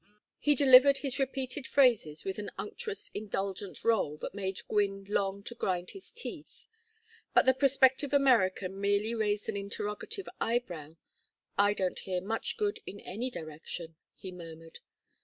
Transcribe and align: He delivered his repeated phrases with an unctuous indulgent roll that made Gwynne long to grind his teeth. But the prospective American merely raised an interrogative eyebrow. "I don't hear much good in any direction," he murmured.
He 0.39 0.55
delivered 0.55 0.97
his 0.97 1.19
repeated 1.19 1.67
phrases 1.67 2.23
with 2.25 2.39
an 2.39 2.49
unctuous 2.57 3.09
indulgent 3.13 3.83
roll 3.83 4.17
that 4.17 4.33
made 4.33 4.67
Gwynne 4.67 5.05
long 5.07 5.43
to 5.43 5.53
grind 5.53 5.91
his 5.91 6.11
teeth. 6.11 6.67
But 7.35 7.45
the 7.45 7.53
prospective 7.53 8.11
American 8.11 8.81
merely 8.81 9.13
raised 9.13 9.47
an 9.47 9.57
interrogative 9.57 10.27
eyebrow. 10.39 10.97
"I 11.55 11.75
don't 11.75 11.99
hear 11.99 12.19
much 12.19 12.57
good 12.57 12.79
in 12.87 12.99
any 13.01 13.29
direction," 13.29 13.95
he 14.15 14.31
murmured. 14.31 14.79